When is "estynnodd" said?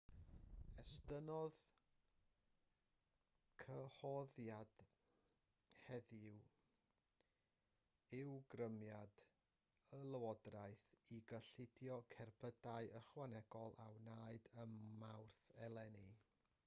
0.83-1.57